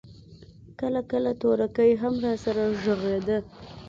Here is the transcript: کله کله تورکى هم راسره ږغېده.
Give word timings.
کله 0.79 1.01
کله 1.11 1.31
تورکى 1.41 1.89
هم 2.01 2.13
راسره 2.23 2.63
ږغېده. 2.83 3.37